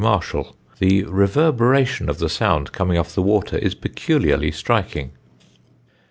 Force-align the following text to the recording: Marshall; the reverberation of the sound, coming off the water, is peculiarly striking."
Marshall; 0.01 0.55
the 0.79 1.03
reverberation 1.03 2.09
of 2.09 2.17
the 2.17 2.27
sound, 2.27 2.71
coming 2.71 2.97
off 2.97 3.13
the 3.13 3.21
water, 3.21 3.55
is 3.59 3.75
peculiarly 3.75 4.49
striking." 4.51 5.11